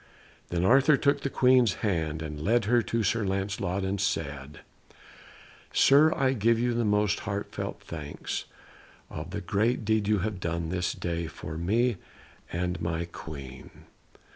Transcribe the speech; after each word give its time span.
Then 0.49 0.65
Arthur 0.65 0.97
took 0.97 1.21
the 1.21 1.29
Queen's 1.29 1.75
hand 1.85 2.23
and 2.23 2.41
led 2.41 2.65
her 2.65 2.81
to 2.81 3.03
Sir 3.03 3.23
Lancelot 3.23 3.83
and 3.83 4.01
said, 4.01 4.61
"Sir, 5.71 6.11
I 6.15 6.33
give 6.33 6.57
you 6.57 6.73
the 6.73 6.83
most 6.83 7.19
heartfelt 7.19 7.81
thanks 7.81 8.45
of 9.11 9.29
the 9.29 9.41
great 9.41 9.85
deed 9.85 10.07
you 10.07 10.17
have 10.25 10.39
done 10.39 10.69
this 10.69 10.93
day 10.93 11.27
for 11.27 11.55
me 11.55 11.97
and 12.51 12.81
my 12.81 13.05
Queen." 13.05 13.69